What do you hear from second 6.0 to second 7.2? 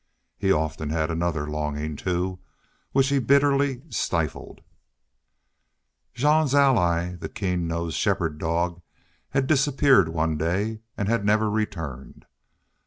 Jean's ally,